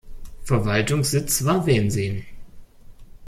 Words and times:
Verwaltungssitz 0.45 1.45
war 1.45 1.67
Wensin. 1.67 2.25